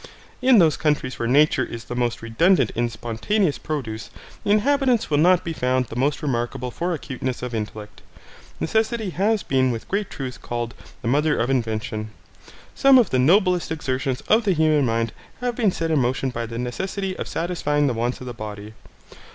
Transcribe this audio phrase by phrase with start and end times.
[0.41, 4.09] In those countries where nature is the most redundant in spontaneous produce
[4.43, 8.01] the inhabitants will not be found the most remarkable for acuteness of intellect.
[8.59, 12.09] Necessity has been with great truth called the mother of invention.
[12.73, 16.47] Some of the noblest exertions of the human mind have been set in motion by
[16.47, 18.73] the necessity of satisfying the wants of the body.